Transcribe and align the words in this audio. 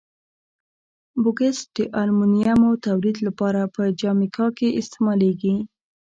بوکسیت 1.21 1.67
د 1.77 1.79
المونیمو 2.01 2.69
تولید 2.85 3.17
لپاره 3.27 3.61
په 3.75 3.81
جامیکا 4.01 4.47
کې 4.57 4.67
استعمالیږي. 4.81 5.55